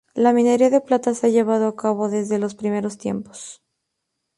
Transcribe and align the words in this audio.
La 0.15 0.33
minería 0.33 0.71
de 0.71 0.81
plata 0.81 1.13
se 1.13 1.27
ha 1.27 1.29
llevado 1.29 1.67
a 1.67 1.75
cabo 1.75 2.09
desde 2.09 2.39
los 2.39 2.55
primeros 2.55 2.97
tiempos. 2.97 3.61